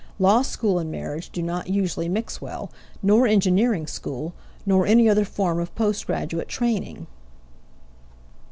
[0.17, 2.71] Law school and marriage do not usually mix well
[3.03, 4.33] nor engineering school,
[4.65, 7.05] nor any other form of post graduate training.